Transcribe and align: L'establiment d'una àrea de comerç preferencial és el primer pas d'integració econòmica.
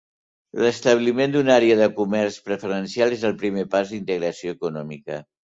L'establiment 0.61 1.35
d'una 1.35 1.53
àrea 1.55 1.75
de 1.81 1.89
comerç 1.99 2.39
preferencial 2.47 3.15
és 3.19 3.27
el 3.31 3.37
primer 3.45 3.67
pas 3.77 3.93
d'integració 3.95 4.57
econòmica. 4.59 5.23